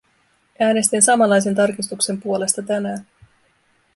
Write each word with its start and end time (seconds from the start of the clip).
Äänestin 0.59 1.01
samanlaisen 1.01 1.55
tarkistuksen 1.55 2.21
puolesta 2.21 2.61
tänään. 2.61 3.05